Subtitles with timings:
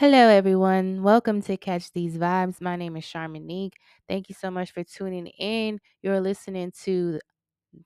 [0.00, 1.02] Hello, everyone.
[1.02, 2.58] Welcome to Catch These Vibes.
[2.58, 3.74] My name is Charmonique.
[4.08, 5.78] Thank you so much for tuning in.
[6.00, 7.20] You're listening to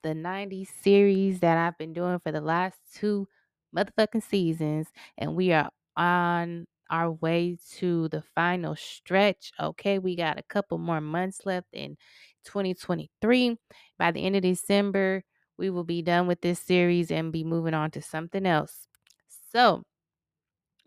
[0.01, 3.27] the 90s series that I've been doing for the last two
[3.75, 9.51] motherfucking seasons, and we are on our way to the final stretch.
[9.59, 11.97] Okay, we got a couple more months left in
[12.45, 13.57] 2023.
[13.99, 15.21] By the end of December,
[15.57, 18.87] we will be done with this series and be moving on to something else.
[19.51, 19.83] So,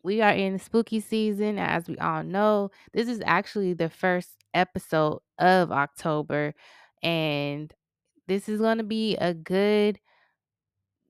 [0.03, 2.71] we are in spooky season, as we all know.
[2.93, 6.55] This is actually the first episode of October,
[7.03, 7.73] and
[8.27, 10.01] this is going to be a good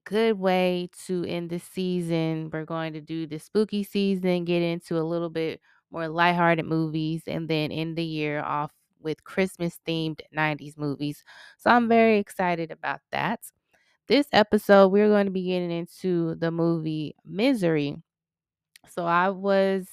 [0.04, 2.48] good way to end the season.
[2.50, 7.22] We're going to do the spooky season, get into a little bit more lighthearted movies,
[7.26, 11.24] and then end the year off with Christmas themed 90s movies.
[11.58, 13.40] So I'm very excited about that.
[14.06, 17.96] This episode, we're going to be getting into the movie Misery.
[18.90, 19.88] So I was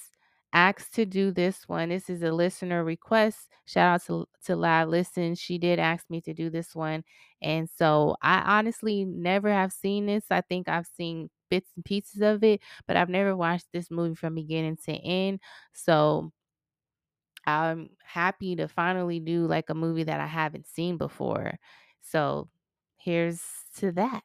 [0.53, 1.89] asked to do this one.
[1.89, 3.49] This is a listener request.
[3.65, 5.35] Shout out to to Live Listen.
[5.35, 7.03] She did ask me to do this one.
[7.41, 10.25] And so I honestly never have seen this.
[10.31, 14.15] I think I've seen bits and pieces of it, but I've never watched this movie
[14.15, 15.39] from beginning to end.
[15.73, 16.31] So
[17.45, 21.57] I'm happy to finally do like a movie that I haven't seen before.
[22.01, 22.49] So
[22.97, 23.41] here's
[23.77, 24.23] to that.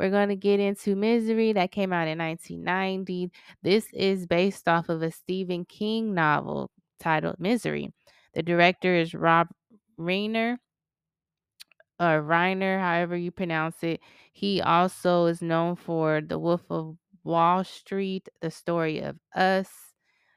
[0.00, 3.30] We're going to get into Misery that came out in 1990.
[3.62, 7.92] This is based off of a Stephen King novel titled Misery.
[8.32, 9.48] The director is Rob
[9.98, 10.56] Reiner
[11.98, 14.00] or Reiner, however you pronounce it.
[14.32, 19.68] He also is known for The Wolf of Wall Street, The Story of Us,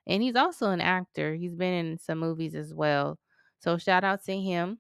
[0.06, 1.36] and he's also an actor.
[1.36, 3.18] He's been in some movies as well.
[3.60, 4.80] So shout out to him.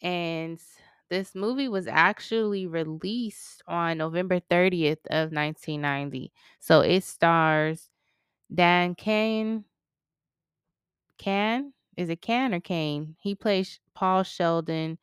[0.00, 0.60] And
[1.10, 6.32] this movie was actually released on November 30th of 1990.
[6.60, 7.90] So it stars
[8.52, 9.64] Dan Kane.
[11.18, 13.16] Can is it Can or Kane?
[13.20, 14.98] He plays Paul Sheldon.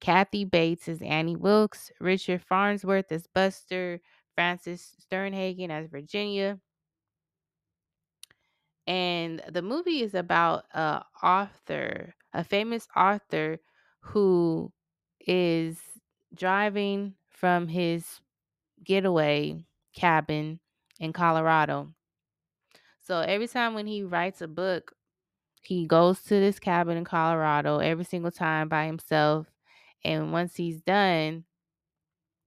[0.00, 4.00] Kathy Bates is Annie Wilkes, Richard Farnsworth as Buster,
[4.34, 6.58] Frances Sternhagen as Virginia.
[8.86, 13.58] And the movie is about a author, a famous author
[14.00, 14.72] who
[15.26, 15.80] is
[16.34, 18.20] driving from his
[18.84, 20.60] getaway cabin
[21.00, 21.94] in Colorado.
[23.00, 24.94] So every time when he writes a book,
[25.62, 29.48] he goes to this cabin in Colorado every single time by himself.
[30.04, 31.44] And once he's done,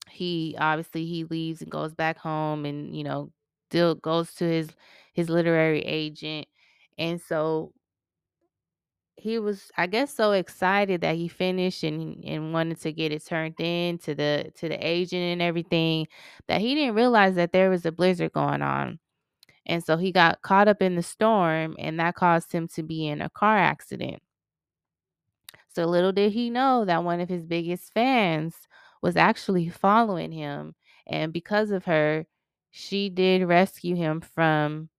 [0.09, 3.31] he obviously he leaves and goes back home and you know
[3.69, 4.69] still goes to his
[5.13, 6.47] his literary agent
[6.97, 7.73] and so
[9.25, 13.25] he was i guess so excited that he finished and and wanted to get it
[13.25, 16.07] turned in to the to the agent and everything
[16.47, 18.99] that he didn't realize that there was a blizzard going on
[19.65, 23.07] and so he got caught up in the storm and that caused him to be
[23.07, 24.21] in a car accident
[25.75, 28.55] so little did he know that one of his biggest fans
[29.01, 30.75] was actually following him.
[31.07, 32.25] And because of her,
[32.71, 34.89] she did rescue him from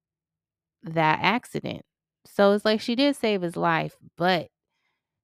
[0.85, 1.86] that accident.
[2.37, 4.51] So it's like she did save his life, but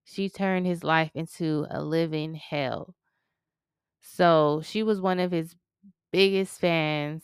[0.02, 2.94] she turned his life into a living hell.
[4.00, 5.54] So she was one of his
[6.10, 7.22] biggest fans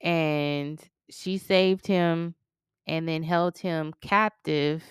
[0.00, 2.34] and she saved him
[2.88, 4.82] and then held him captive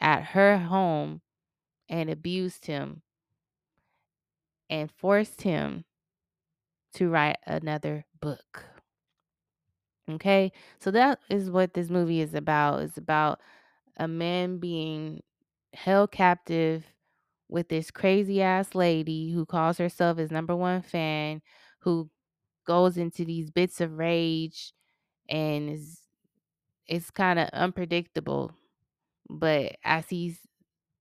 [0.00, 1.20] at her home
[1.88, 3.02] and abused him
[4.68, 5.84] and forced him
[6.94, 8.69] to write another book.
[10.08, 10.52] Okay?
[10.80, 12.82] So that is what this movie is about.
[12.82, 13.40] It's about
[13.98, 15.22] a man being
[15.74, 16.84] held captive
[17.48, 21.42] with this crazy ass lady who calls herself his number one fan,
[21.80, 22.10] who
[22.66, 24.72] goes into these bits of rage
[25.28, 26.00] and is
[26.88, 28.52] it's kind of unpredictable.
[29.30, 30.40] But as he's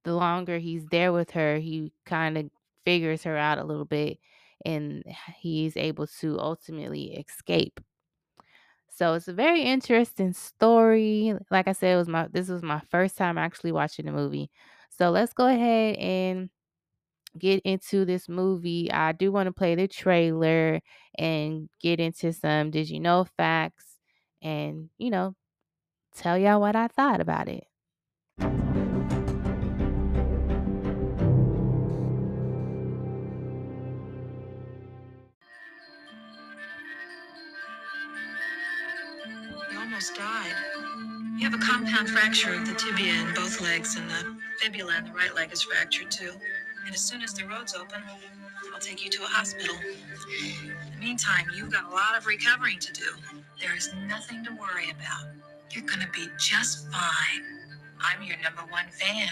[0.05, 2.49] the longer he's there with her, he kind of
[2.85, 4.19] figures her out a little bit
[4.65, 5.03] and
[5.37, 7.79] he's able to ultimately escape.
[8.99, 11.33] So it's a very interesting story.
[11.51, 14.51] Like I said, it was my this was my first time actually watching the movie.
[14.89, 16.49] So let's go ahead and
[17.39, 18.91] get into this movie.
[18.91, 20.81] I do want to play the trailer
[21.17, 23.85] and get into some did you know facts
[24.41, 25.35] and, you know,
[26.15, 27.65] tell y'all what I thought about it.
[39.99, 40.55] Almost died.
[41.37, 45.03] You have a compound fracture of the tibia in both legs, and the fibula in
[45.03, 46.31] the right leg is fractured too.
[46.85, 48.01] And as soon as the road's open,
[48.73, 49.75] I'll take you to a hospital.
[49.75, 53.11] In the meantime, you've got a lot of recovering to do.
[53.59, 55.33] There is nothing to worry about.
[55.71, 57.43] You're gonna be just fine.
[57.99, 59.27] I'm your number one fan.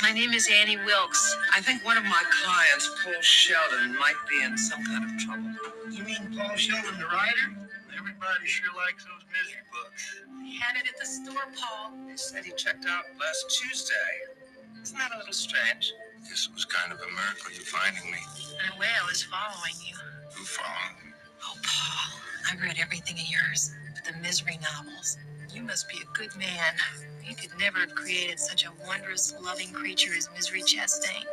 [0.00, 1.36] My name is Annie Wilkes.
[1.52, 5.50] I think one of my clients, Paul Sheldon, might be in some kind of trouble.
[5.90, 7.61] You mean Paul Sheldon, the writer?
[7.96, 10.02] Everybody sure likes those misery books.
[10.44, 11.92] He had it at the store, Paul.
[12.10, 14.12] He said he checked out last Tuesday.
[14.82, 15.92] Isn't that a little strange?
[16.28, 18.18] This was kind of a miracle you finding me.
[18.64, 19.96] And a whale is following you.
[20.34, 20.96] Who following?
[21.06, 21.12] me?
[21.44, 25.18] Oh, Paul, I read everything of yours, but the misery novels.
[25.54, 26.74] You must be a good man.
[27.24, 31.24] You could never have created such a wondrous, loving creature as Misery Chastain.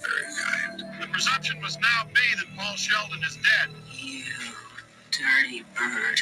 [0.00, 1.02] Very kind.
[1.02, 3.74] The presumption must now be that Paul Sheldon is dead.
[3.92, 4.24] You
[5.16, 6.20] dirty bird.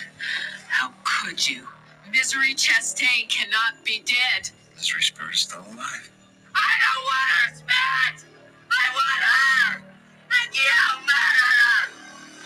[0.68, 1.66] How could you?
[2.12, 4.50] Misery Chastain cannot be dead.
[4.76, 6.10] Misery Spirit is still alive.
[6.54, 8.24] I don't want her spirit!
[8.70, 9.82] I want her!
[10.30, 11.90] And you murdered her!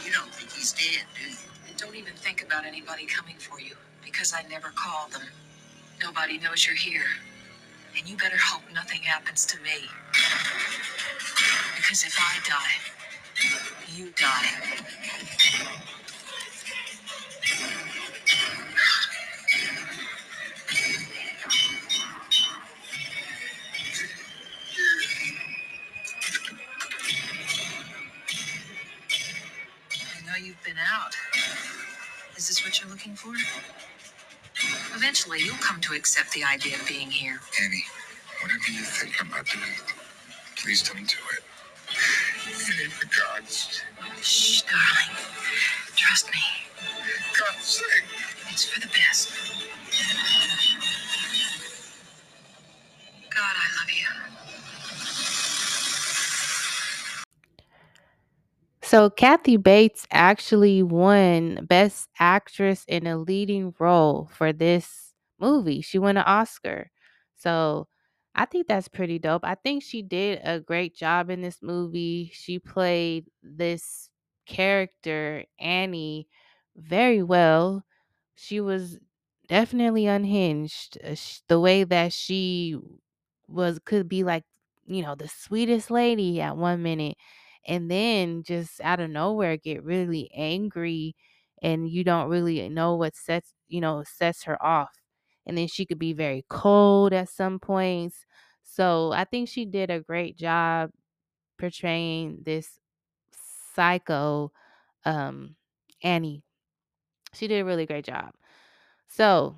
[0.06, 1.36] You don't think he's dead, do you?
[1.68, 5.28] And don't even think about anybody coming for you, because I never called them.
[6.00, 7.04] Nobody knows you're here.
[7.98, 9.88] And you better hope nothing happens to me.
[11.76, 14.78] Because if I die, you die.
[32.78, 33.34] What you're looking for?
[34.96, 37.40] Eventually, you'll come to accept the idea of being here.
[37.64, 37.84] Annie,
[38.40, 39.64] whatever you think i'm about doing,
[40.56, 41.42] please don't do it.
[42.46, 43.82] Any regards.
[44.22, 45.16] Shh, darling.
[45.96, 46.40] Trust me.
[47.38, 48.04] God's sake.
[48.50, 49.32] It's for the best.
[53.34, 54.06] God, I love you.
[58.88, 65.82] So Kathy Bates actually won Best Actress in a Leading Role for this movie.
[65.82, 66.90] She won an Oscar.
[67.36, 67.88] So
[68.34, 69.44] I think that's pretty dope.
[69.44, 72.30] I think she did a great job in this movie.
[72.32, 74.08] She played this
[74.46, 76.28] character, Annie,
[76.76, 77.84] very well.
[78.36, 78.98] She was
[79.48, 80.96] definitely unhinged.
[81.04, 81.14] Uh,
[81.48, 82.76] The way that she
[83.48, 84.44] was could be like,
[84.86, 87.16] you know, the sweetest lady at one minute
[87.66, 91.14] and then just out of nowhere get really angry
[91.62, 94.90] and you don't really know what sets you know sets her off
[95.46, 98.26] and then she could be very cold at some points.
[98.64, 100.90] So i think she did a great job
[101.58, 102.80] portraying this
[103.74, 104.52] psycho
[105.06, 105.56] um
[106.02, 106.42] annie.
[107.34, 108.32] She did a really great job.
[109.08, 109.56] So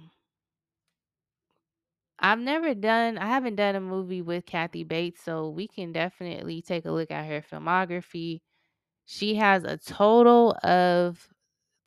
[2.20, 6.62] i've never done i haven't done a movie with kathy bates so we can definitely
[6.62, 8.40] take a look at her filmography
[9.06, 11.28] She has a total of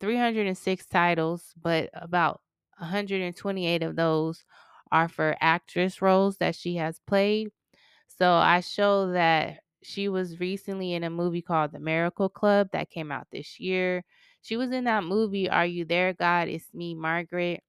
[0.00, 2.40] 306 titles, but about
[2.78, 4.44] 128 of those
[4.92, 7.50] are for actress roles that she has played.
[8.08, 12.90] So I show that she was recently in a movie called The Miracle Club that
[12.90, 14.04] came out this year.
[14.42, 16.48] She was in that movie, Are You There, God?
[16.48, 17.62] It's Me, Margaret.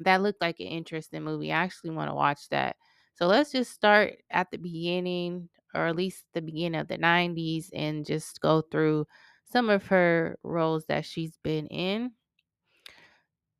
[0.00, 1.52] That looked like an interesting movie.
[1.52, 2.76] I actually want to watch that.
[3.14, 7.68] So let's just start at the beginning, or at least the beginning of the 90s,
[7.74, 9.06] and just go through
[9.44, 12.12] some of her roles that she's been in.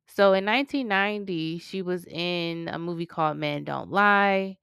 [0.07, 4.57] So in 1990, she was in a movie called Men Don't Lie,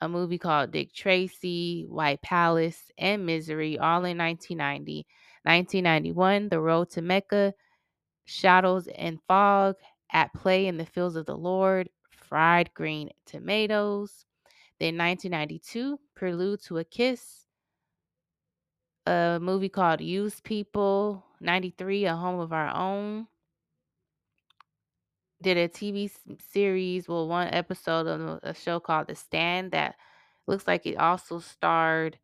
[0.00, 5.06] a movie called Dick Tracy, White Palace, and Misery, all in 1990.
[5.44, 7.54] 1991, The Road to Mecca,
[8.26, 9.76] Shadows and Fog,
[10.12, 14.26] At Play in the Fields of the Lord, Fried Green Tomatoes.
[14.78, 17.46] Then 1992, Prelude to a Kiss,
[19.06, 21.24] a movie called Used People.
[21.40, 23.26] 93, A Home of Our Own.
[25.40, 26.10] Did a TV
[26.52, 29.94] series, well, one episode of a show called The Stand that
[30.48, 32.18] looks like it also starred,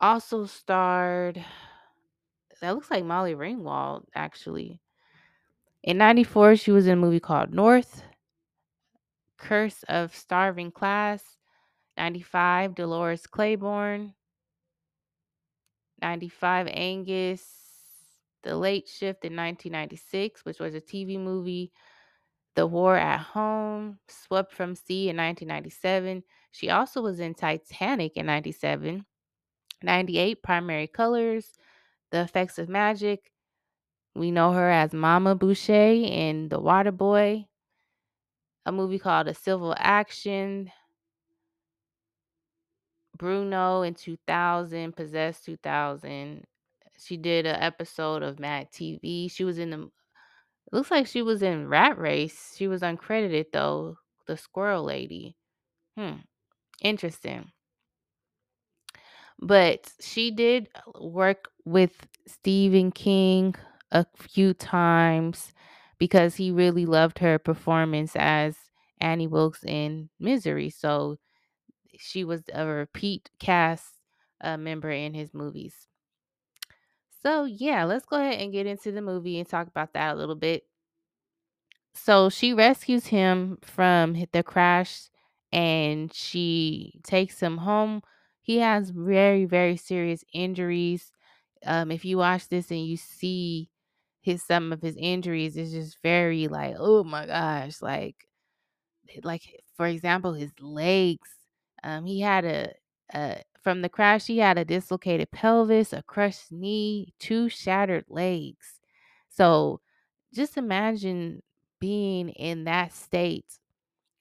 [0.00, 1.44] also starred,
[2.60, 4.81] that looks like Molly Ringwald, actually.
[5.82, 8.04] In 94, she was in a movie called North.
[9.38, 11.24] Curse of Starving Class,
[11.96, 14.14] 95 Dolores Claiborne,
[16.00, 17.44] 95 Angus,
[18.44, 21.72] The Late Shift in 1996, which was a TV movie,
[22.54, 26.22] The War at Home, Swept from Sea in 1997.
[26.52, 29.04] She also was in Titanic in 97.
[29.82, 31.54] 98 Primary Colors,
[32.12, 33.31] The Effects of Magic.
[34.14, 37.46] We know her as Mama Boucher in The Water Boy.
[38.66, 40.70] A movie called A Civil Action,
[43.16, 46.44] Bruno in 2000, Possessed 2000.
[46.98, 49.30] She did an episode of Mad TV.
[49.30, 49.90] She was in the
[50.72, 52.54] Looks like she was in Rat Race.
[52.56, 55.36] She was uncredited though, the squirrel lady.
[55.96, 56.20] Hmm,
[56.80, 57.52] interesting.
[59.38, 63.54] But she did uh, work with Stephen King
[63.92, 65.52] a few times
[65.98, 68.56] because he really loved her performance as
[69.00, 70.70] Annie Wilkes in Misery.
[70.70, 71.18] So
[71.98, 73.86] she was a repeat cast
[74.40, 75.86] uh, member in his movies.
[77.22, 80.18] So yeah, let's go ahead and get into the movie and talk about that a
[80.18, 80.64] little bit.
[81.94, 85.10] So she rescues him from the crash
[85.52, 88.02] and she takes him home.
[88.40, 91.12] He has very, very serious injuries.
[91.64, 93.68] Um, if you watch this and you see
[94.22, 98.28] his some of his injuries, is just very like, oh my gosh, like
[99.24, 99.42] like
[99.76, 101.28] for example, his legs.
[101.84, 102.72] Um, he had a,
[103.14, 108.80] a from the crash, he had a dislocated pelvis, a crushed knee, two shattered legs.
[109.30, 109.80] So
[110.34, 111.42] just imagine
[111.80, 113.58] being in that state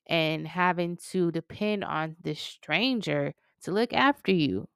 [0.07, 4.67] and having to depend on this stranger to look after you.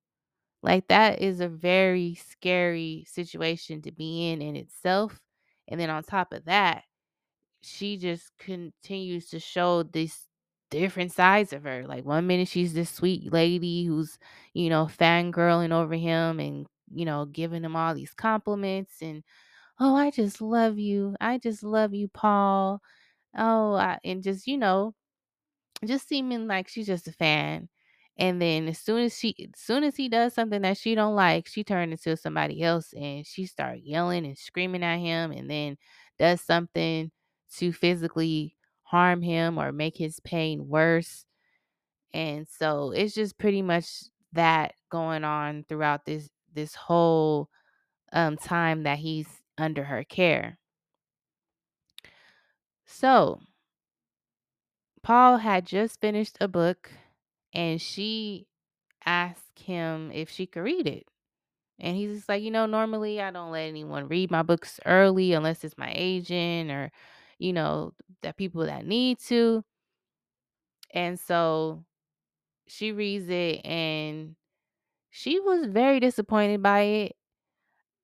[0.65, 5.21] Like that is a very scary situation to be in in itself.
[5.69, 6.83] And then on top of that,
[7.61, 10.27] she just continues to show this
[10.71, 11.85] different sides of her.
[11.87, 14.17] Like one minute she's this sweet lady who's,
[14.53, 19.23] you know, fangirling over him and, you know, giving him all these compliments and,
[19.79, 21.15] oh, I just love you.
[21.21, 22.81] I just love you, Paul.
[23.37, 24.95] Oh, I, and just, you know,
[25.85, 27.69] just seeming like she's just a fan.
[28.17, 31.15] And then as soon as she as soon as he does something that she don't
[31.15, 35.49] like, she turns into somebody else and she start yelling and screaming at him and
[35.49, 35.77] then
[36.17, 37.11] does something
[37.57, 41.25] to physically harm him or make his pain worse.
[42.13, 43.87] And so it's just pretty much
[44.33, 47.49] that going on throughout this this whole
[48.13, 50.57] um time that he's under her care.
[52.87, 53.41] So,
[55.03, 56.91] Paul had just finished a book
[57.55, 58.47] and she
[59.05, 61.05] asked him if she could read it.
[61.79, 65.33] And he's just like, you know, normally I don't let anyone read my books early
[65.33, 66.91] unless it's my agent or,
[67.39, 67.93] you know,
[68.23, 69.63] the people that need to.
[70.93, 71.83] And so
[72.67, 74.35] she reads it and
[75.11, 77.15] she was very disappointed by it.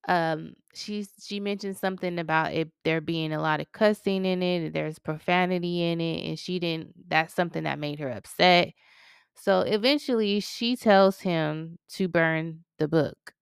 [0.07, 4.73] Um, she she mentioned something about it there being a lot of cussing in it,
[4.73, 8.73] there's profanity in it, and she didn't that's something that made her upset.
[9.41, 13.33] So eventually she tells him to burn the book.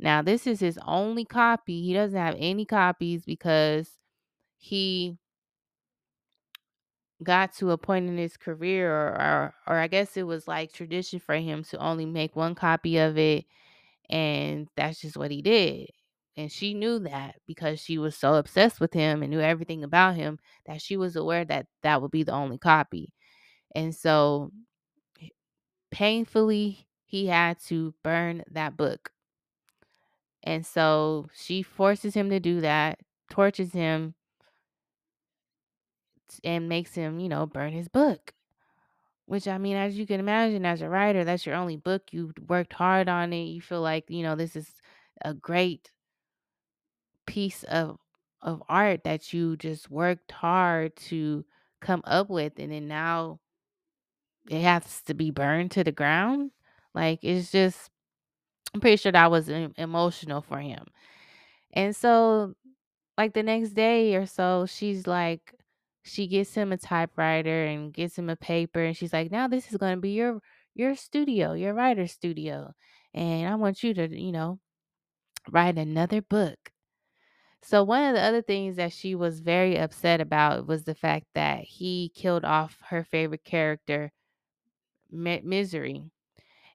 [0.00, 1.82] Now, this is his only copy.
[1.82, 3.90] He doesn't have any copies because
[4.58, 5.18] he
[7.22, 10.72] got to a point in his career or, or or I guess it was like
[10.72, 13.44] tradition for him to only make one copy of it
[14.10, 15.90] and that's just what he did.
[16.36, 20.16] And she knew that because she was so obsessed with him and knew everything about
[20.16, 23.12] him that she was aware that that would be the only copy.
[23.74, 24.52] And so
[25.90, 29.12] painfully he had to burn that book.
[30.42, 34.14] And so she forces him to do that, tortures him,
[36.44, 38.32] and makes him, you know, burn his book.
[39.26, 42.12] Which I mean, as you can imagine, as a writer, that's your only book.
[42.12, 43.44] You worked hard on it.
[43.44, 44.74] You feel like, you know, this is
[45.22, 45.90] a great
[47.26, 47.98] piece of
[48.42, 51.44] of art that you just worked hard to
[51.80, 53.38] come up with and then now
[54.50, 56.50] it has to be burned to the ground.
[56.94, 57.90] Like it's just
[58.74, 60.86] I'm pretty sure that was emotional for him.
[61.72, 62.54] And so
[63.18, 65.54] like the next day or so, she's like,
[66.04, 69.70] she gets him a typewriter and gets him a paper, and she's like, now this
[69.70, 70.40] is going to be your
[70.74, 72.72] your studio, your writer's studio,
[73.14, 74.60] and I want you to, you know,
[75.50, 76.72] write another book.
[77.62, 81.26] So one of the other things that she was very upset about was the fact
[81.34, 84.12] that he killed off her favorite character,
[85.12, 86.10] Mi- Misery.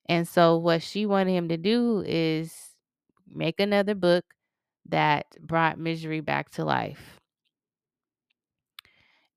[0.07, 2.53] And so what she wanted him to do is
[3.33, 4.25] make another book
[4.87, 7.19] that brought Misery back to life.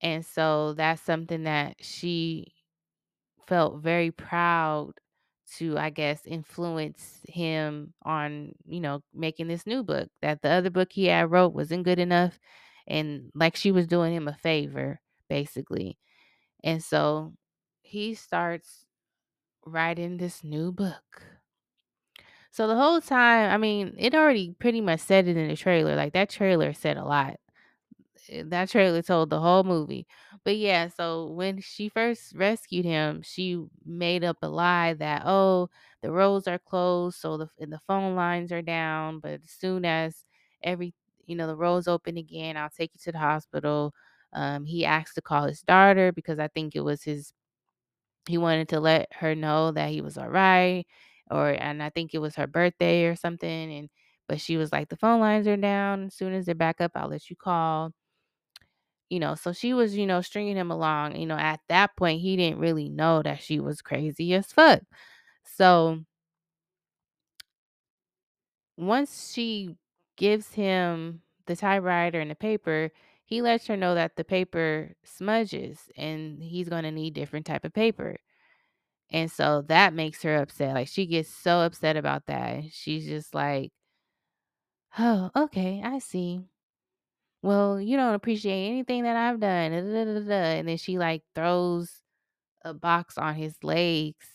[0.00, 2.52] And so that's something that she
[3.46, 4.92] felt very proud
[5.56, 10.08] to, I guess, influence him on, you know, making this new book.
[10.22, 12.38] That the other book he had wrote wasn't good enough.
[12.86, 15.98] And like she was doing him a favor, basically.
[16.62, 17.32] And so
[17.82, 18.84] he starts
[19.68, 21.24] writing this new book.
[22.50, 25.96] So the whole time, I mean, it already pretty much said it in the trailer.
[25.96, 27.38] Like that trailer said a lot.
[28.30, 30.06] Eh, that trailer told the whole movie.
[30.44, 35.70] But yeah, so when she first rescued him, she made up a lie that oh,
[36.02, 39.20] the roads are closed, so the the phone lines are down.
[39.20, 40.24] But as soon as
[40.62, 40.94] every
[41.26, 42.56] you know, the road's open again.
[42.56, 43.94] I'll take you to the hospital.
[44.32, 47.32] Um, he asked to call his daughter because I think it was his
[48.28, 50.86] he wanted to let her know that he was all right
[51.30, 53.90] or and I think it was her birthday or something and
[54.28, 56.06] but she was like the phone lines are down.
[56.06, 57.92] As soon as they're back up, I'll let you call.
[59.10, 61.16] You know, so she was, you know, stringing him along.
[61.16, 64.82] You know, at that point he didn't really know that she was crazy as fuck.
[65.44, 66.04] So,
[68.76, 69.76] once she
[70.16, 72.90] gives him the typewriter and the paper,
[73.28, 77.64] he lets her know that the paper smudges and he's going to need different type
[77.66, 78.16] of paper.
[79.10, 80.74] And so that makes her upset.
[80.74, 82.64] Like she gets so upset about that.
[82.72, 83.72] She's just like,
[84.98, 86.40] "Oh, okay, I see.
[87.42, 90.76] Well, you don't appreciate anything that I've done." da, da, da, da, da," And then
[90.78, 92.02] she like throws
[92.64, 94.26] a box on his legs.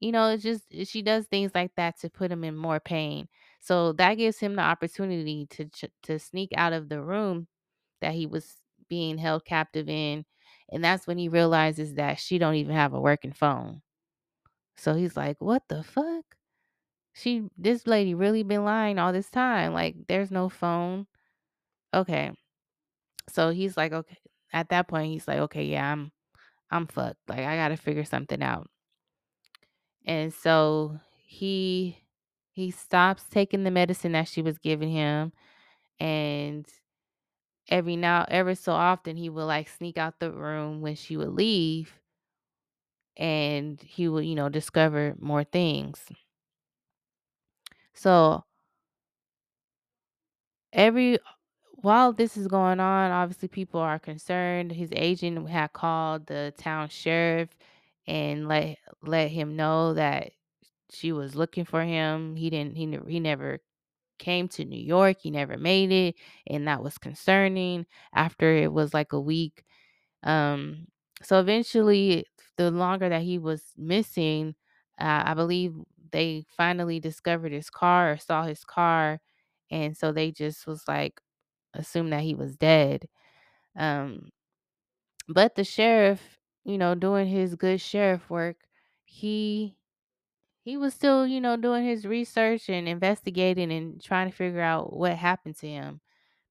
[0.00, 2.80] You know, it's just eh, she does things like that to put him in more
[2.80, 3.28] pain.
[3.60, 5.70] So that gives him the opportunity to
[6.04, 7.48] to sneak out of the room
[8.00, 8.56] that he was
[8.88, 10.24] being held captive in,
[10.70, 13.82] and that's when he realizes that she don't even have a working phone.
[14.76, 16.36] So he's like, "What the fuck?
[17.14, 19.72] She this lady really been lying all this time.
[19.74, 21.06] Like there's no phone."
[21.94, 22.32] Okay.
[23.30, 24.18] So he's like, "Okay."
[24.52, 26.12] At that point, he's like, "Okay, yeah, I'm
[26.70, 27.28] I'm fucked.
[27.28, 28.68] Like I got to figure something out."
[30.06, 31.98] And so he
[32.52, 35.32] he stops taking the medicine that she was giving him
[36.00, 36.66] and
[37.68, 41.30] every now ever so often he would like sneak out the room when she would
[41.34, 42.00] leave
[43.16, 46.00] and he would, you know, discover more things.
[47.94, 48.44] So
[50.72, 51.18] every
[51.82, 54.72] while this is going on, obviously people are concerned.
[54.72, 57.50] His agent had called the town sheriff
[58.06, 60.32] and let let him know that
[60.90, 62.36] she was looking for him.
[62.36, 63.60] He didn't he he never
[64.18, 65.18] came to New York.
[65.22, 67.86] He never made it, and that was concerning.
[68.14, 69.64] After it was like a week,
[70.22, 70.86] um,
[71.22, 72.26] so eventually,
[72.56, 74.54] the longer that he was missing,
[75.00, 75.74] uh, I believe
[76.12, 79.20] they finally discovered his car or saw his car,
[79.70, 81.20] and so they just was like
[81.74, 83.08] assumed that he was dead.
[83.76, 84.30] Um,
[85.28, 88.56] but the sheriff, you know, doing his good sheriff work,
[89.04, 89.76] he
[90.68, 94.94] he was still, you know, doing his research and investigating and trying to figure out
[94.94, 95.98] what happened to him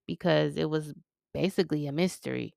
[0.07, 0.95] because it was
[1.35, 2.55] basically a mystery.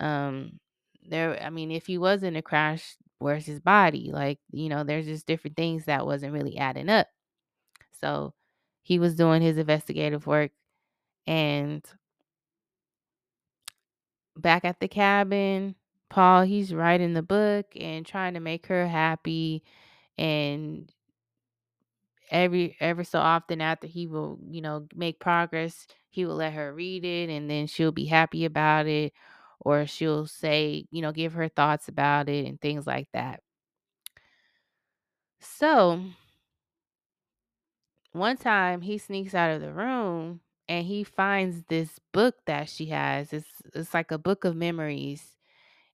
[0.00, 0.60] Um
[1.08, 4.10] there I mean, if he was in a crash, where's his body?
[4.12, 7.08] Like, you know, there's just different things that wasn't really adding up.
[8.00, 8.34] So
[8.82, 10.50] he was doing his investigative work
[11.26, 11.82] and
[14.36, 15.74] back at the cabin,
[16.10, 19.62] Paul, he's writing the book and trying to make her happy
[20.18, 20.92] and
[22.30, 26.72] every ever so often after he will, you know, make progress, he will let her
[26.74, 29.12] read it and then she'll be happy about it
[29.60, 33.40] or she'll say, you know, give her thoughts about it and things like that.
[35.40, 36.00] So,
[38.12, 42.86] one time he sneaks out of the room and he finds this book that she
[42.86, 43.32] has.
[43.32, 45.36] It's it's like a book of memories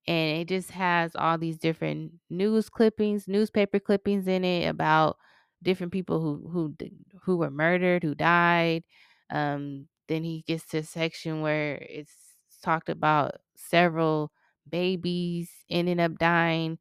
[0.09, 5.19] and it just has all these different news clippings, newspaper clippings in it about
[5.63, 6.77] different people who who
[7.23, 8.85] who were murdered, who died.
[9.31, 12.15] Um, then he gets to a section where it's
[12.63, 14.33] talked about several
[14.69, 16.79] babies ending up dying,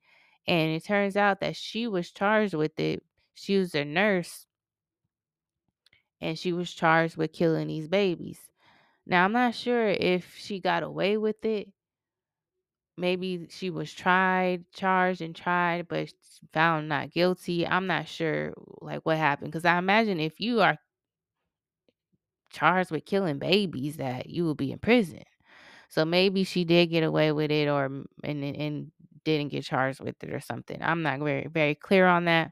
[0.48, 3.04] and it turns out that she was charged with it.
[3.36, 4.48] She was a nurse,
[6.22, 8.52] and she was charged with killing these babies.
[9.06, 11.70] Now I'm not sure if she got away with it
[12.98, 16.12] Maybe she was tried, charged and tried, but
[16.54, 17.68] found not guilty.
[17.68, 20.78] I'm not sure, like, what happened because I imagine if you are
[22.52, 25.24] charged with killing babies that you will be in prison.
[25.90, 27.86] So maybe she did get away with it or
[28.24, 28.92] and and
[29.26, 30.80] didn't get charged with it or something.
[30.82, 32.52] I'm not very very clear on that.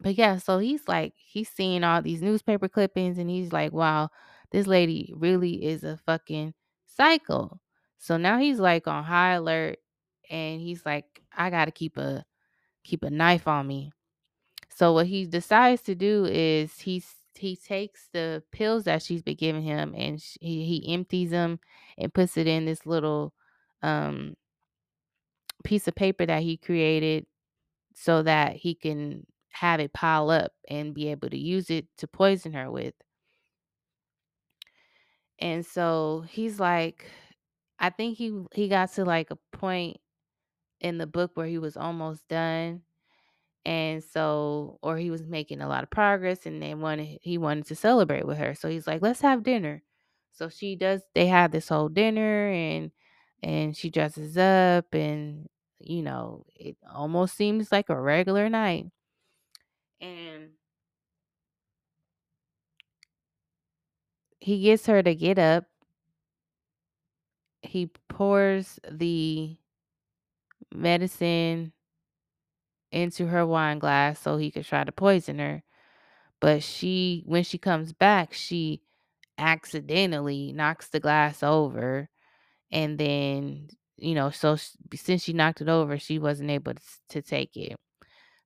[0.00, 4.10] But yeah, so he's like he's seeing all these newspaper clippings and he's like, "Wow,
[4.50, 6.54] this lady really is a fucking
[6.86, 7.60] psycho."
[8.00, 9.80] So now he's like on high alert
[10.30, 12.26] and he's like, "I got to keep a
[12.84, 13.92] keep a knife on me."
[14.70, 19.36] So what he decides to do is he's he takes the pills that she's been
[19.36, 21.60] giving him and sh- he, he empties them
[21.98, 23.34] and puts it in this little
[23.82, 24.36] um
[25.64, 27.26] piece of paper that he created
[27.94, 32.06] so that he can have it pile up and be able to use it to
[32.08, 32.94] poison her with.
[35.38, 37.06] And so he's like,
[37.80, 39.98] I think he he got to like a point
[40.80, 42.82] in the book where he was almost done.
[43.66, 47.66] And so or he was making a lot of progress and they wanted he wanted
[47.68, 48.54] to celebrate with her.
[48.54, 49.82] So he's like, let's have dinner.
[50.32, 52.92] So she does they have this whole dinner and
[53.42, 55.48] and she dresses up and
[55.80, 58.86] you know, it almost seems like a regular night.
[60.00, 60.50] And
[64.40, 65.64] he gets her to get up.
[67.70, 69.56] He pours the
[70.74, 71.72] medicine
[72.92, 75.62] into her wine glass so he could try to poison her.
[76.40, 78.82] But she when she comes back, she
[79.38, 82.08] accidentally knocks the glass over
[82.72, 86.82] and then you know so s- since she knocked it over she wasn't able to,
[87.08, 87.76] to take it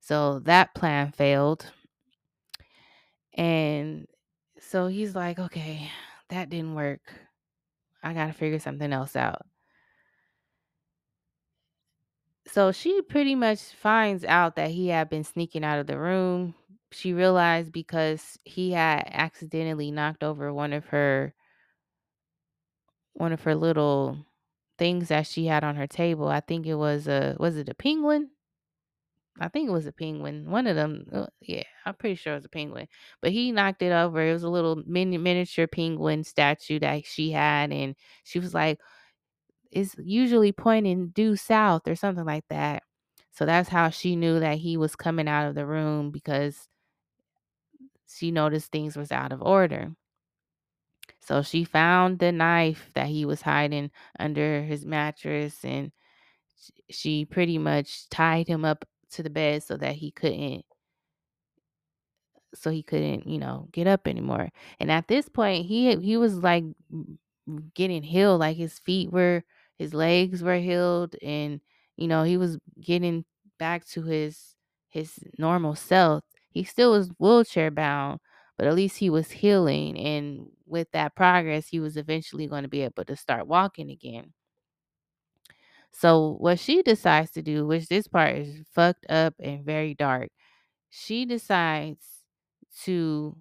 [0.00, 1.66] so that plan failed
[3.34, 4.06] and
[4.60, 5.90] so he's like okay
[6.30, 7.02] that didn't work
[8.04, 9.42] i gotta figure something else out.
[12.46, 16.54] So she pretty much finds out that he had been sneaking out of the room.
[16.92, 21.34] She realized because he had accidentally knocked over one of her
[23.14, 24.18] one of her little
[24.78, 26.28] things that she had on her table.
[26.28, 28.30] I think it was a was it a penguin
[29.40, 30.49] I think it was a penguin.
[30.51, 32.87] One of them, uh, yeah, I'm pretty sure it was a penguin.
[33.20, 34.20] But he knocked it over.
[34.23, 38.79] It was a little mini miniature penguin statue that she had, and she was like,
[39.73, 42.85] "It's usually pointing due south or something like that."
[43.33, 46.68] So that's how she knew that he was coming out of the room because
[48.07, 49.94] she noticed things was out of order.
[51.20, 55.90] So she found the knife that he was hiding under his mattress, and
[56.90, 60.64] she pretty much tied him up to the bed so that he couldn't
[62.55, 64.48] so he couldn't, you know, get up anymore.
[64.79, 66.64] And at this point, he he was like
[67.74, 69.42] getting healed, like his feet were,
[69.79, 71.61] his legs were healed, and
[71.96, 73.24] you know he was getting
[73.59, 74.57] back to his
[74.88, 76.24] his normal self.
[76.50, 78.20] He still was wheelchair bound,
[78.57, 82.68] but at least he was healing, and with that progress, he was eventually going to
[82.68, 84.33] be able to start walking again.
[85.94, 90.30] So what she decides to do, which this part is fucked up and very dark,
[90.90, 92.07] she decides
[92.85, 93.37] to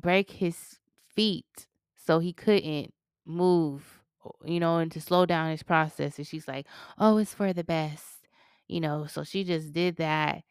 [0.00, 0.78] break his
[1.14, 1.66] feet
[1.96, 2.92] so he couldn't
[3.26, 4.02] move,
[4.44, 6.18] you know, and to slow down his process.
[6.18, 6.66] And she's like,
[6.98, 8.28] oh, it's for the best,
[8.68, 9.06] you know.
[9.06, 10.42] So she just did that.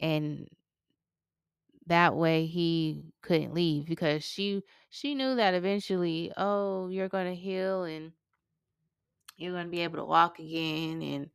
[0.00, 0.48] And
[1.86, 7.34] that way he couldn't leave because she she knew that eventually oh you're going to
[7.34, 8.12] heal and
[9.42, 11.30] you're to be able to walk again and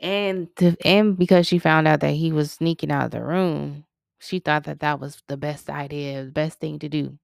[0.00, 3.84] and to, and because she found out that he was sneaking out of the room
[4.20, 7.18] she thought that that was the best idea the best thing to do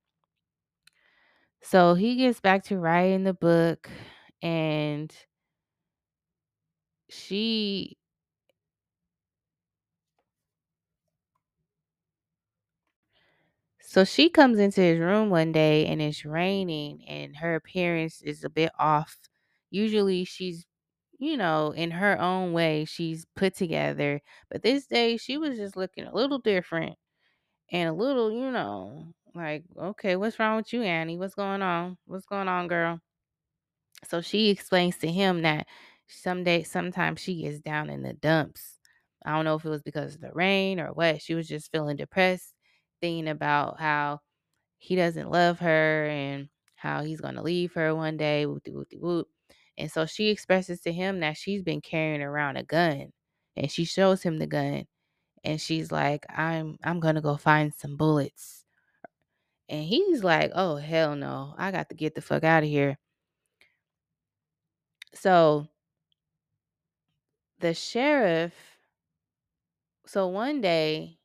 [1.63, 3.91] So he gets back to writing the book
[4.43, 5.13] and
[7.11, 7.97] she
[13.81, 18.45] so she comes into his room one day and it's raining and her appearance is
[18.45, 19.17] a bit off.
[19.75, 20.67] Usually she's
[21.19, 25.77] you know, in her own way, she's put together, but this day she was just
[25.77, 26.97] looking a little different
[27.73, 31.19] and a little, you know, like, okay, what's wrong with you, Annie?
[31.19, 31.99] What's going on?
[32.07, 33.01] What's going on, girl?
[34.05, 35.67] So she explains to him that
[36.09, 38.79] someday, sometimes she gets down in the dumps.
[39.25, 41.23] I don't know if it was because of the rain or what.
[41.23, 42.55] She was just feeling depressed,
[43.01, 44.21] thinking about how
[44.79, 48.47] he doesn't love her and how he's going to leave her one day.
[48.47, 49.29] Whoop, whoop, whoop.
[49.79, 53.13] And so she expresses to him that she's been carrying around a gun
[53.57, 54.87] and she shows him the gun
[55.45, 58.65] and she's like, I'm I'm gonna go find some bullets.
[59.69, 62.99] And he's like, Oh hell no, I got to get the fuck out of here.
[65.15, 65.69] So
[67.59, 68.55] the sheriff
[70.07, 71.19] so one day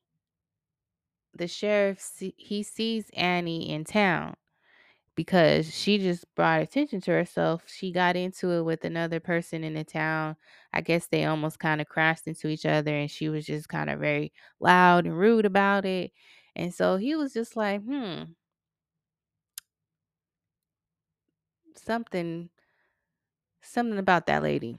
[1.34, 2.02] the sheriff
[2.38, 4.36] he sees Annie in town
[5.20, 7.64] because she just brought attention to herself.
[7.68, 10.38] She got into it with another person in the town.
[10.72, 13.90] I guess they almost kind of crashed into each other and she was just kind
[13.90, 16.12] of very loud and rude about it.
[16.56, 18.24] And so he was just like, "Hmm,
[21.76, 22.50] something
[23.62, 24.78] something about that lady."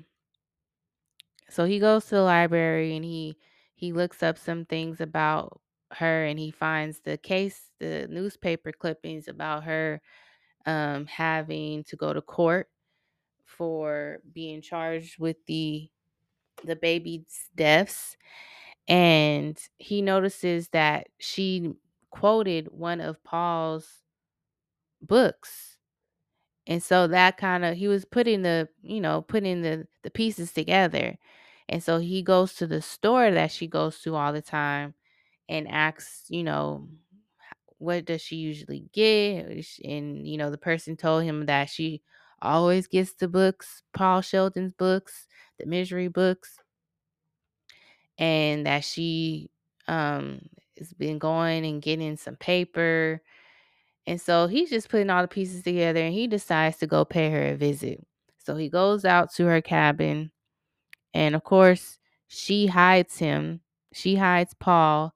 [1.49, 3.37] So he goes to the library and he
[3.75, 5.61] he looks up some things about
[5.93, 10.01] her and he finds the case the newspaper clippings about her
[10.67, 12.69] um having to go to court
[13.47, 15.91] for being charged with the
[16.65, 18.17] the baby's deaths
[18.89, 21.75] and he notices that she
[22.11, 24.03] quoted one of Paul's
[25.03, 25.77] books
[26.67, 30.53] And so that kind of he was putting the, you know, putting the the pieces
[30.53, 31.19] together.
[31.69, 34.95] And so he goes to the store that she goes to all the time
[35.49, 36.89] and asks, you know,
[37.81, 39.47] what does she usually get?
[39.85, 42.03] And, you know, the person told him that she
[42.43, 45.27] always gets the books, Paul Sheldon's books,
[45.59, 46.57] the misery books,
[48.19, 49.51] and that she
[49.89, 50.41] um
[50.79, 53.23] has been going and getting some paper.
[54.07, 57.31] And so he's just putting all the pieces together and he decides to go pay
[57.31, 58.05] her a visit.
[58.39, 60.31] So he goes out to her cabin
[61.15, 63.61] and of course she hides him.
[63.93, 65.15] She hides Paul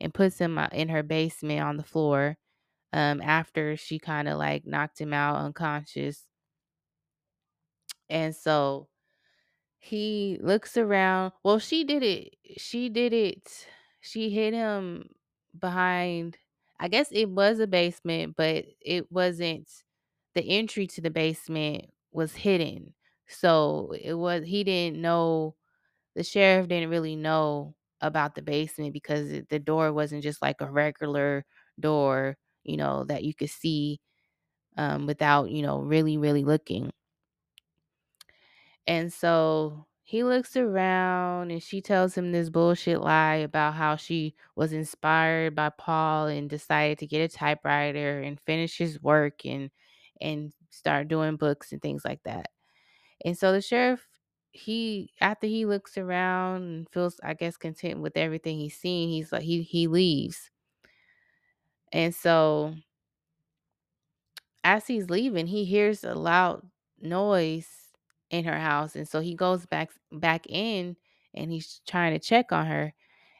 [0.00, 2.36] and puts him in her basement on the floor
[2.92, 6.24] um, after she kind of like knocked him out unconscious.
[8.08, 8.88] And so
[9.78, 11.32] he looks around.
[11.42, 12.36] Well, she did it.
[12.56, 13.66] She did it.
[14.00, 15.10] She hit him
[15.58, 16.38] behind.
[16.78, 19.68] I guess it was a basement, but it wasn't.
[20.34, 22.94] The entry to the basement was hidden.
[23.26, 25.56] So it was, he didn't know,
[26.14, 27.74] the sheriff didn't really know
[28.06, 31.44] about the basement because the door wasn't just like a regular
[31.80, 34.00] door, you know, that you could see
[34.78, 36.92] um, without, you know, really, really looking.
[38.86, 44.34] And so he looks around and she tells him this bullshit lie about how she
[44.54, 49.70] was inspired by Paul and decided to get a typewriter and finish his work and
[50.20, 52.50] and start doing books and things like that.
[53.24, 54.06] And so the sheriff
[54.56, 59.32] he after he looks around and feels I guess content with everything he's seen, he's
[59.32, 60.50] like he he leaves.
[61.92, 62.74] And so
[64.64, 66.62] as he's leaving, he hears a loud
[67.00, 67.68] noise
[68.30, 70.96] in her house, and so he goes back back in
[71.34, 72.92] and he's trying to check on her.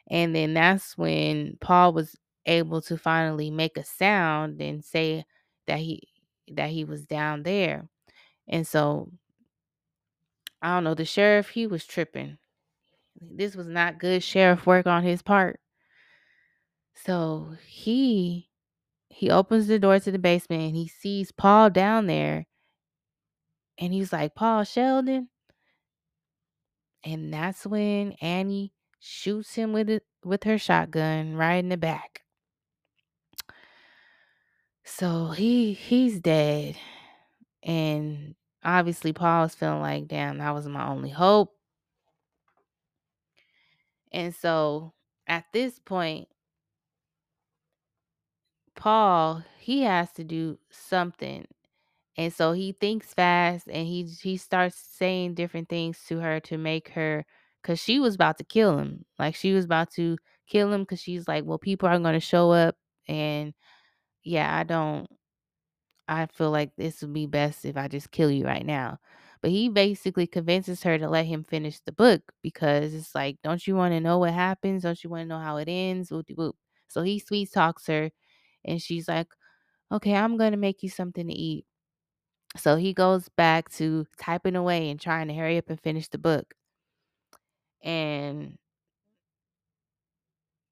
[0.09, 5.25] And then that's when Paul was able to finally make a sound and say
[5.67, 6.03] that he
[6.53, 7.89] that he was down there.
[8.47, 9.11] And so
[10.67, 12.39] I don't know, the sheriff, he was tripping.
[13.21, 15.61] This was not good sheriff work on his part.
[16.93, 18.49] So he
[19.07, 22.47] he opens the door to the basement and he sees Paul down there
[23.77, 25.29] and he's like, Paul Sheldon.
[27.01, 32.23] And that's when Annie shoots him with it with her shotgun right in the back.
[34.83, 36.75] So he he's dead.
[37.63, 38.35] And
[38.67, 41.55] obviously Paul's feeling like, damn, that was my only hope.
[44.11, 44.93] And so
[45.27, 46.27] at this point,
[48.75, 51.45] Paul, he has to do something.
[52.17, 56.57] And so he thinks fast and he he starts saying different things to her to
[56.57, 57.25] make her
[57.63, 59.05] cuz she was about to kill him.
[59.19, 62.21] Like she was about to kill him cuz she's like, "Well, people are going to
[62.21, 62.77] show up
[63.07, 63.53] and
[64.23, 65.09] yeah, I don't
[66.07, 68.99] I feel like this would be best if I just kill you right now."
[69.41, 73.65] But he basically convinces her to let him finish the book because it's like, "Don't
[73.67, 74.83] you want to know what happens?
[74.83, 76.55] Don't you want to know how it ends?" Whoop whoop.
[76.87, 78.11] So he sweet talks her
[78.65, 79.27] and she's like,
[79.91, 81.65] "Okay, I'm going to make you something to eat."
[82.57, 86.17] So he goes back to typing away and trying to hurry up and finish the
[86.19, 86.55] book.
[87.83, 88.57] And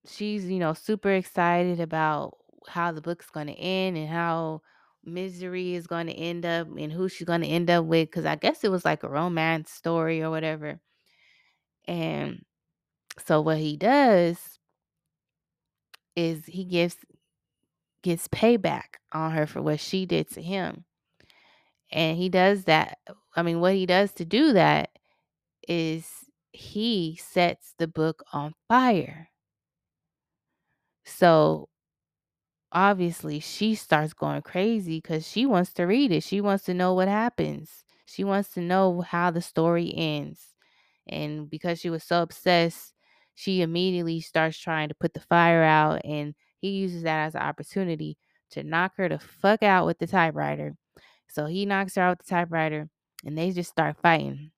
[0.05, 4.61] she's, you know, super excited about how the book's going to end and how
[5.05, 8.09] Misery is going to end up and who she's going to end up with.
[8.11, 10.79] Cause I guess it was like a romance story or whatever.
[11.87, 12.43] And
[13.25, 14.59] so what he does
[16.15, 16.97] is he gives
[18.03, 20.85] gets payback on her for what she did to him.
[21.91, 22.99] And he does that.
[23.35, 24.89] I mean, what he does to do that
[25.67, 26.07] is
[26.51, 29.29] he sets the book on fire.
[31.05, 31.69] So
[32.75, 36.23] obviously she starts going crazy because she wants to read it.
[36.23, 37.85] She wants to know what happens.
[38.05, 40.41] She wants to know how the story ends.
[41.07, 42.93] And because she was so obsessed,
[43.35, 46.01] she immediately starts trying to put the fire out.
[46.05, 48.17] And he uses that as an opportunity
[48.51, 50.75] to knock her the fuck out with the typewriter.
[51.29, 52.89] So he knocks her out with the typewriter
[53.25, 54.51] and they just start fighting.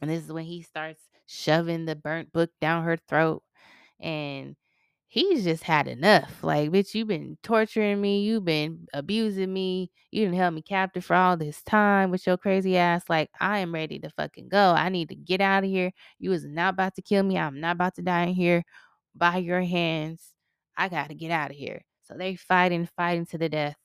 [0.00, 3.42] And this is when he starts shoving the burnt book down her throat.
[4.00, 4.56] And
[5.16, 6.44] he's just had enough.
[6.44, 8.20] Like, bitch, you've been torturing me.
[8.20, 9.90] You've been abusing me.
[10.10, 13.04] You didn't help me captive for all this time with your crazy ass.
[13.08, 14.74] Like, I am ready to fucking go.
[14.76, 15.90] I need to get out of here.
[16.18, 17.38] You was not about to kill me.
[17.38, 18.62] I'm not about to die in here
[19.14, 20.22] by your hands.
[20.76, 21.82] I got to get out of here.
[22.02, 23.76] So they fighting, fighting to the death.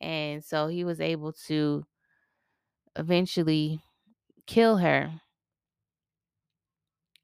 [0.00, 1.84] And so he was able to
[2.94, 3.80] eventually
[4.46, 5.10] kill her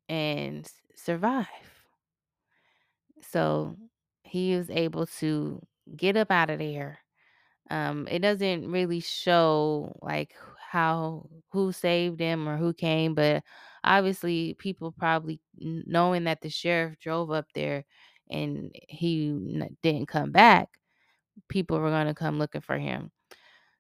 [0.09, 1.70] and survive.
[3.23, 3.77] So
[4.25, 5.61] he was able to
[5.97, 6.99] get up out of there.
[7.71, 10.35] Um, it doesn't really show like
[10.71, 13.45] how who saved him or who came, but
[13.85, 17.85] obviously people probably kn- knowing that the sheriff drove up there
[18.31, 20.69] and he n- didn't come back,
[21.49, 23.11] people were going to come looking for him.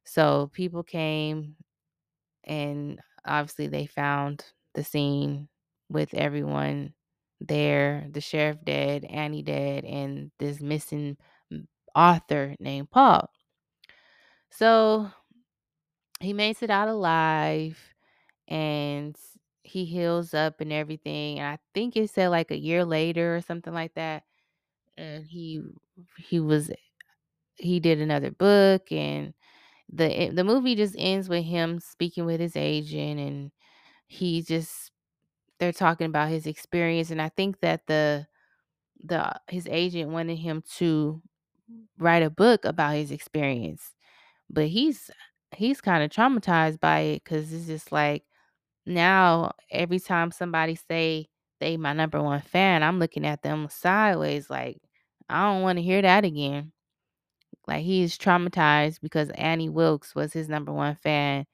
[0.04, 1.56] So people came
[2.44, 5.48] and obviously they found the scene
[5.88, 6.94] with everyone
[7.40, 11.16] there, the sheriff dead, Annie dead, and this missing
[11.52, 13.30] mm, author named Paul.
[14.50, 15.10] So
[16.20, 17.78] he makes it out alive
[18.48, 19.16] and
[19.62, 21.38] he heals up and everything.
[21.38, 24.24] And I think it said like a year later or something like that.
[24.98, 25.62] And he
[26.18, 26.74] he was eh,
[27.56, 29.34] he did another book and
[29.92, 33.52] the eh, the movie just ends with him speaking with his agent and
[34.08, 34.92] he just
[35.60, 38.28] they're talking about his experience and I think that the
[39.04, 41.22] the his agent wanted him to
[41.98, 43.94] write a book about his experience.
[44.50, 45.10] But he's
[45.56, 48.24] he's kind of traumatized by it cuz it's just like
[48.86, 51.28] now every time somebody say
[51.60, 54.78] they my number one fan, I'm looking at them sideways like
[55.30, 56.72] I don't want to hear that again.
[57.66, 61.46] Like he is traumatized because Annie Wilkes was his number one fan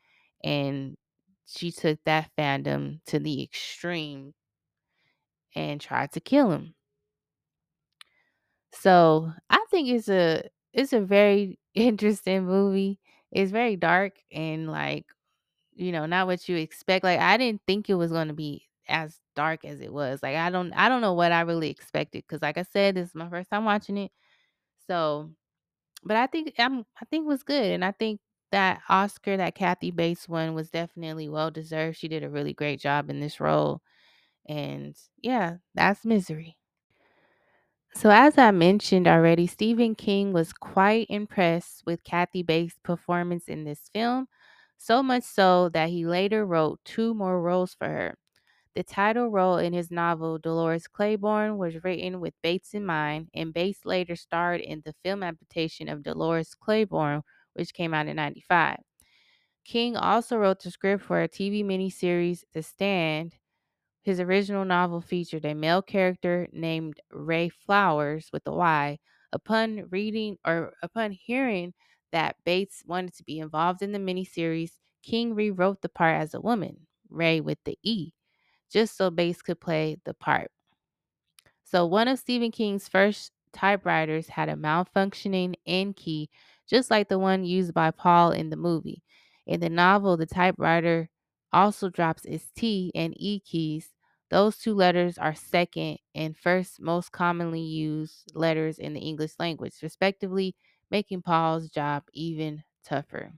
[0.45, 0.97] and
[1.47, 4.35] she took that fandom to the extreme
[5.57, 6.75] and tried to kill him.
[8.73, 13.01] So I think it's a it's a very interesting movie.
[13.33, 15.07] It's very dark and like,
[15.75, 17.05] you know, not what you expect.
[17.05, 20.23] Like I didn't think it was gonna be as dark as it was.
[20.25, 23.11] Like I don't I don't know what I really expected because like I said, this
[23.11, 24.13] is my first time watching it.
[24.89, 25.31] So
[26.05, 27.73] but I think I'm I think it was good.
[27.73, 28.21] And I think
[28.53, 31.99] that Oscar that Kathy Bates won was definitely well deserved.
[31.99, 33.83] She did a really great job in this role.
[34.49, 36.57] And yeah, that's misery.
[37.95, 43.65] So, as I mentioned already, Stephen King was quite impressed with Kathy Bates' performance in
[43.65, 44.29] this film,
[44.77, 48.15] so much so that he later wrote two more roles for her.
[48.75, 53.55] The title role in his novel Dolores Claiborne was written with Bates in mind, and
[53.55, 57.23] Bates later starred in the film adaptation of Dolores Claiborne,
[57.57, 58.79] which came out in 95.
[59.65, 63.35] King also wrote the script for a TV miniseries, The Stand,
[64.03, 68.99] his original novel featured a male character named Ray Flowers with a Y.
[69.33, 71.75] Upon reading or upon hearing
[72.13, 74.71] that Bates wanted to be involved in the miniseries,
[75.03, 78.13] King rewrote the part as a woman, Rae with the E,
[78.71, 80.53] just so Bates could play the part.
[81.65, 86.31] So one of Stephen King's first typewriters had a malfunctioning N key,
[86.67, 89.03] just like the one used by Paul in the movie.
[89.47, 91.09] In the novel, the typewriter
[91.53, 93.93] also drops its T and E keys.
[94.31, 99.75] Those two letters are second and first most commonly used letters in the English language,
[99.83, 100.57] respectively,
[100.91, 103.33] making Paul's job even tougher.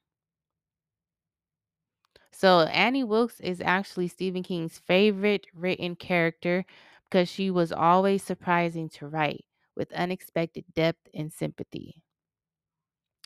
[2.32, 6.64] So Annie Wilkes is actually Stephen King's favorite written character
[7.04, 9.44] because she was always surprising to write
[9.76, 12.02] with unexpected depth and sympathy.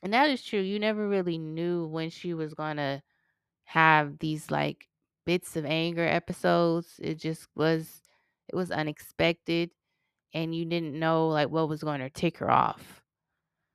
[0.02, 0.60] And that is true.
[0.60, 3.02] You never really knew when she was to
[3.64, 4.88] have these like
[5.26, 7.00] bits of anger episodes.
[7.02, 8.02] It just was
[8.48, 9.70] it was unexpected
[10.34, 13.02] and you didn't know like what was going to tick her off.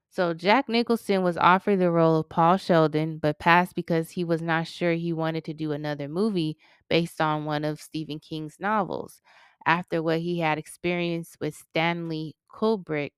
[0.10, 4.42] So Jack Nicholson was offered the role of Paul Sheldon, but passed because he was
[4.42, 6.58] not sure he wanted to do another movie
[6.90, 9.22] based on one of Stephen King's novels
[9.66, 13.12] after what he had experienced with Stanley Kubrick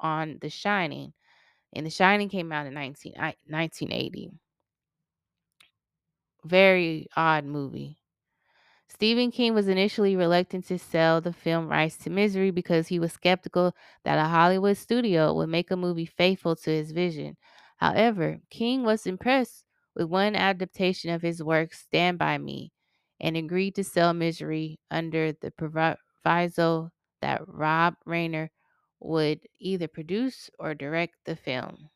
[0.00, 1.14] on The Shining.
[1.72, 3.14] And The Shining came out in 19,
[3.46, 4.30] 1980.
[6.44, 7.98] Very odd movie.
[8.88, 13.12] Stephen King was initially reluctant to sell the film rights to Misery because he was
[13.12, 17.36] skeptical that a Hollywood studio would make a movie faithful to his vision.
[17.78, 22.70] However, King was impressed with one adaptation of his work, Stand By Me,
[23.18, 26.90] and agreed to sell Misery under the proviso
[27.22, 28.50] that Rob Reiner
[29.04, 31.90] would either produce or direct the film.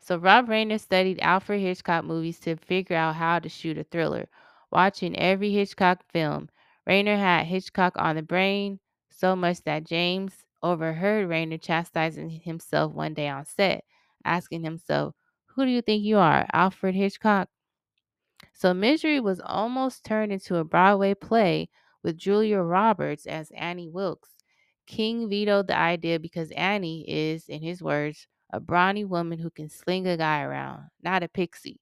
[0.00, 4.28] So Rob Reiner studied Alfred Hitchcock movies to figure out how to shoot a thriller.
[4.72, 6.48] Watching every Hitchcock film,
[6.88, 13.14] Reiner had Hitchcock on the brain so much that James overheard Reiner chastising himself one
[13.14, 13.84] day on set,
[14.24, 15.14] asking himself,
[15.46, 17.48] "Who do you think you are, Alfred Hitchcock?"
[18.52, 21.70] So Misery was almost turned into a Broadway play
[22.02, 24.30] with Julia Roberts as Annie Wilkes.
[24.86, 29.68] King vetoed the idea because Annie is, in his words, a brawny woman who can
[29.68, 31.80] sling a guy around, not a pixie.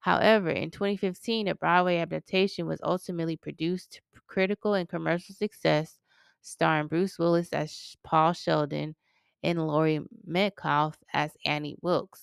[0.00, 5.98] However, in 2015, a Broadway adaptation was ultimately produced to critical and commercial success,
[6.40, 8.94] starring Bruce Willis as Paul Sheldon
[9.42, 12.22] and Laurie Metcalf as Annie Wilkes.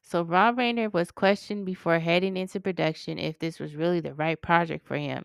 [0.00, 4.40] So Rob Reiner was questioned before heading into production if this was really the right
[4.40, 5.24] project for him.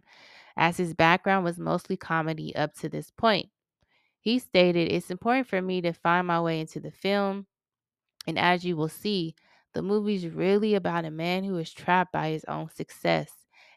[0.57, 3.49] As his background was mostly comedy up to this point.
[4.19, 7.47] He stated, It's important for me to find my way into the film,
[8.27, 9.35] and as you will see,
[9.73, 13.31] the movie's really about a man who is trapped by his own success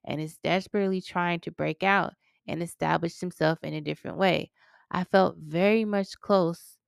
[0.05, 2.15] and is desperately trying to break out
[2.47, 4.51] and establish himself in a different way.
[4.91, 6.79] I felt very much close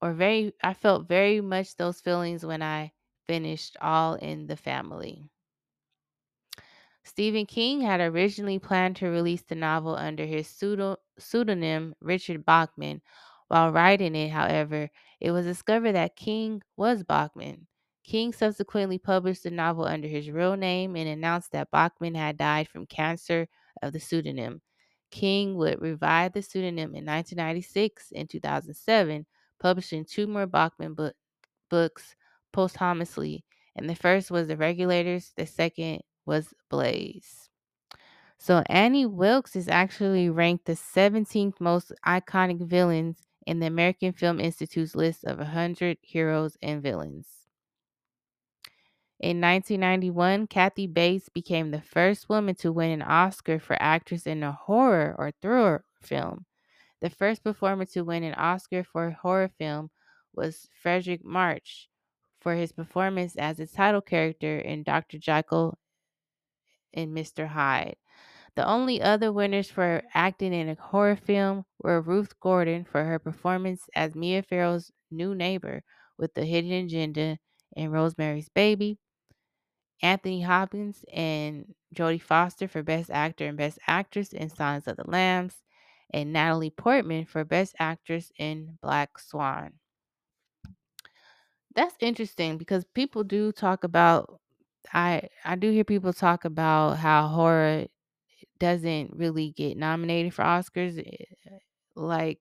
[0.00, 2.92] or very I felt very much those feelings when I
[3.26, 5.28] finished All in the Family.
[7.04, 13.02] Stephen King had originally planned to release the novel under his pseudo- pseudonym Richard Bachman.
[13.48, 14.90] While writing it, however,
[15.20, 17.66] it was discovered that King was Bachman.
[18.04, 22.68] King subsequently published the novel under his real name and announced that Bachman had died
[22.68, 23.48] from cancer
[23.82, 24.62] of the pseudonym.
[25.10, 29.26] King would revive the pseudonym in 1996 and 2007,
[29.60, 31.14] publishing two more Bachman book,
[31.70, 32.16] books
[32.52, 33.44] posthumously,
[33.76, 37.48] and the first was The Regulators, the second was Blaze.
[38.38, 44.40] So Annie Wilkes is actually ranked the 17th most iconic villains in the American Film
[44.40, 47.28] Institute's list of 100 heroes and villains.
[49.20, 54.42] In 1991, Kathy Bates became the first woman to win an Oscar for actress in
[54.42, 56.44] a horror or thriller film.
[57.00, 59.90] The first performer to win an Oscar for a horror film
[60.34, 61.88] was Fredric March
[62.40, 65.18] for his performance as the title character in Dr.
[65.18, 65.78] Jekyll
[66.94, 67.46] and Mr.
[67.46, 67.96] Hyde.
[68.56, 73.18] The only other winners for acting in a horror film were Ruth Gordon for her
[73.18, 75.82] performance as Mia Farrow's new neighbor
[76.18, 77.38] with the hidden agenda
[77.74, 78.98] in Rosemary's Baby,
[80.02, 85.10] Anthony Hopkins and Jodie Foster for Best Actor and Best Actress in Silence of the
[85.10, 85.56] Lambs,
[86.12, 89.72] and Natalie Portman for Best Actress in Black Swan.
[91.74, 94.40] That's interesting because people do talk about
[94.92, 97.86] I I do hear people talk about how horror
[98.60, 101.26] doesn't really get nominated for Oscars eh,
[101.96, 102.40] like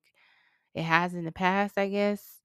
[0.75, 2.41] it has in the past, I guess.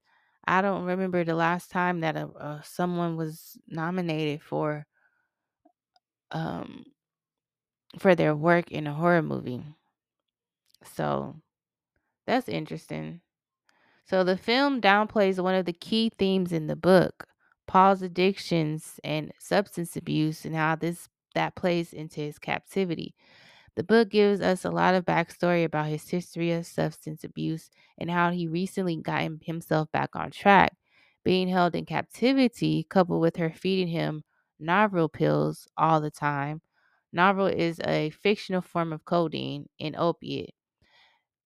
[0.47, 4.87] I don't remember the last time that a, uh, someone was nominated for
[6.31, 6.85] um
[7.99, 9.63] for their work in a horror movie.
[10.83, 11.35] So
[12.27, 13.21] that's interesting.
[14.05, 17.28] So the film downplays one of the key themes in the book,
[17.69, 23.15] Paul's addictions and substance abuse and how this that plays into his captivity.
[23.75, 28.09] The book gives us a lot of backstory about his history of substance abuse and
[28.09, 30.75] how he recently got himself back on track.
[31.23, 34.23] Being held in captivity, coupled with her feeding him
[34.59, 36.61] Novril pills all the time.
[37.15, 40.55] Novril is a fictional form of codeine, an opiate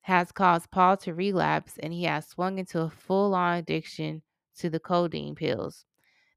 [0.03, 4.21] has caused Paul to relapse and he has swung into a full on addiction
[4.57, 5.85] to the codeine pills.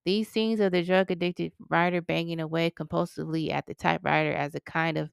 [0.06, 4.60] These scenes of the drug addicted writer banging away compulsively at the typewriter as a
[4.60, 5.10] kind of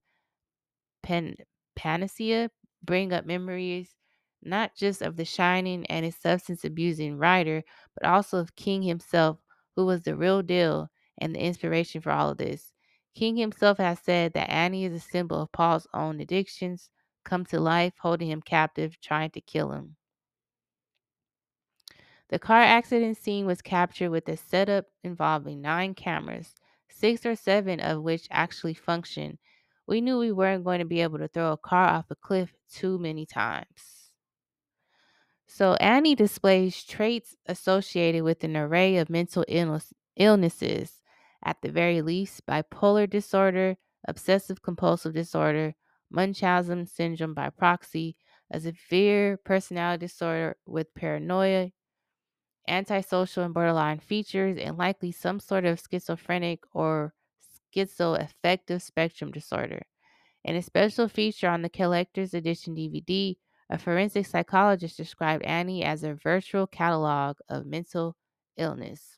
[1.04, 1.38] pan-
[1.76, 2.50] panacea
[2.84, 3.96] bring up memories
[4.42, 7.64] not just of The Shining and his substance abusing writer,
[7.96, 9.40] but also of King himself,
[9.76, 12.74] who was the real deal and the inspiration for all of this.
[13.16, 16.90] King himself has said that Annie is a symbol of Paul's own addictions,
[17.24, 19.96] come to life, holding him captive, trying to kill him.
[22.30, 26.56] The car accident scene was captured with a setup involving nine cameras,
[26.90, 29.38] six or seven of which actually functioned.
[29.86, 32.54] We knew we weren't going to be able to throw a car off a cliff
[32.72, 34.12] too many times.
[35.46, 41.02] So, Annie displays traits associated with an array of mental illness, illnesses,
[41.44, 43.76] at the very least, bipolar disorder,
[44.08, 45.76] obsessive compulsive disorder,
[46.10, 48.16] Munchausen syndrome by proxy,
[48.50, 51.72] a severe personality disorder with paranoia,
[52.68, 57.14] antisocial and borderline features, and likely some sort of schizophrenic or
[57.76, 59.84] schizoaffective spectrum disorder.
[60.44, 63.36] In a special feature on the collector's edition DVD,
[63.70, 68.16] a forensic psychologist described Annie as a virtual catalog of mental
[68.58, 69.18] illness.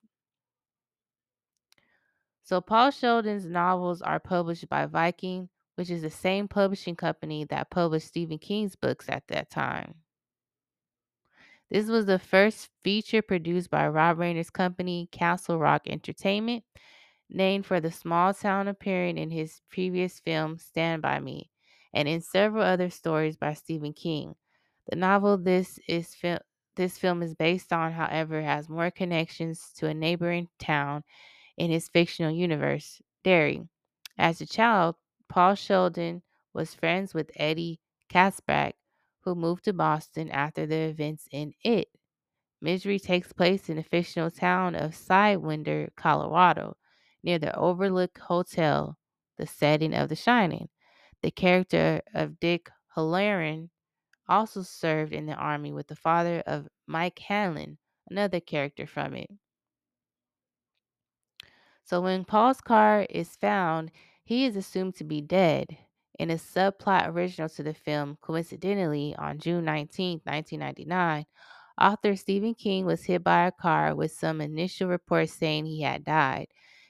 [2.44, 7.72] So, Paul Sheldon's novels are published by Viking, which is the same publishing company that
[7.72, 9.96] published Stephen King's books at that time.
[11.72, 16.64] This was the first feature produced by Rob Reiner's company, Castle Rock Entertainment,
[17.30, 21.50] named for the small town appearing in his previous film, Stand By Me,
[21.94, 24.36] and in several other stories by Stephen King.
[24.90, 26.16] The novel this is
[26.76, 31.04] this film is based on, however, has more connections to a neighboring town
[31.58, 33.64] in his fictional universe, Derry.
[34.18, 34.96] As a child,
[35.30, 36.22] Paul Sheldon
[36.54, 38.74] was friends with Eddie Kaspbrak,
[39.26, 41.90] who moved to Boston after the events in It.
[42.62, 46.78] Misery takes place in the fictional town of Sidewinder, Colorado,
[47.24, 48.98] near the Overlook Hotel,
[49.38, 50.70] the setting of The Shining.
[51.22, 53.70] The character of Dick Hallorann
[54.28, 57.78] also served in the army with the father of Mike Hanlon,
[58.10, 59.30] another character from it.
[61.84, 63.92] So when Paul's car is found,
[64.24, 65.78] he is assumed to be dead.
[66.18, 71.26] In a subplot original to the film, coincidentally, on June 19, 1999,
[71.80, 76.06] author Stephen King was hit by a car with some initial reports saying he had
[76.06, 76.48] died.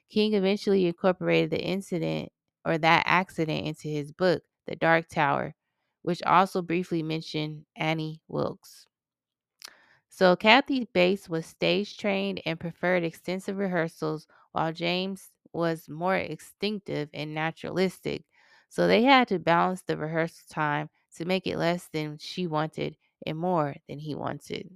[0.10, 2.30] King eventually incorporated the incident
[2.66, 5.56] or that accident into his book, The Dark Tower,
[6.04, 8.86] which also briefly mentioned Annie Wilkes.
[10.10, 17.10] So Kathy Bates was stage trained and preferred extensive rehearsals, while James was more instinctive
[17.14, 18.24] and naturalistic.
[18.70, 22.98] So they had to balance the rehearsal time to make it less than she wanted
[23.26, 24.70] and more than he wanted.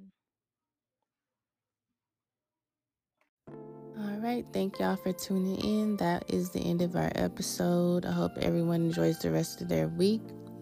[3.49, 5.97] All right, thank y'all for tuning in.
[5.97, 8.05] That is the end of our episode.
[8.05, 10.21] I hope everyone enjoys the rest of their week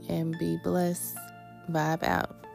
[0.09, 1.15] and be blessed.
[1.69, 2.46] Vibe out.